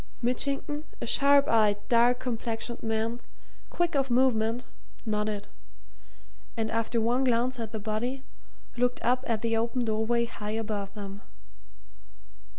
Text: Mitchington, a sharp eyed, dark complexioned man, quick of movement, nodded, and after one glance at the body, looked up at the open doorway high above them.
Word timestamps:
Mitchington, 0.23 0.83
a 0.99 1.05
sharp 1.05 1.47
eyed, 1.47 1.77
dark 1.87 2.19
complexioned 2.19 2.81
man, 2.81 3.21
quick 3.69 3.93
of 3.93 4.09
movement, 4.09 4.63
nodded, 5.05 5.47
and 6.57 6.71
after 6.71 6.99
one 6.99 7.23
glance 7.23 7.59
at 7.59 7.71
the 7.71 7.79
body, 7.79 8.23
looked 8.75 8.99
up 9.05 9.23
at 9.27 9.43
the 9.43 9.55
open 9.55 9.85
doorway 9.85 10.25
high 10.25 10.57
above 10.57 10.95
them. 10.95 11.21